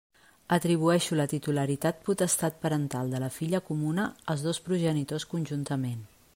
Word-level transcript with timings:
Atribueixo 0.55 1.17
la 1.19 1.27
titularitat 1.33 1.99
potestat 2.07 2.57
parental 2.65 3.13
de 3.13 3.21
la 3.27 3.31
filla 3.37 3.63
comuna 3.71 4.09
als 4.35 4.49
dos 4.49 4.65
progenitors 4.71 5.31
conjuntament. 5.35 6.05